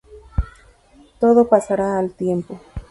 [1.19, 2.59] Todo pasará al tiempo"".